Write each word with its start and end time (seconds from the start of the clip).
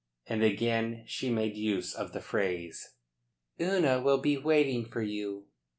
And 0.25 0.41
again 0.43 1.03
she 1.05 1.29
made 1.29 1.55
use 1.55 1.93
of 1.93 2.11
the 2.11 2.21
phrase: 2.21 2.95
"Una 3.61 4.01
will 4.01 4.17
be 4.17 4.35
waiting 4.35 4.83
for 4.89 5.03
you." 5.03 5.45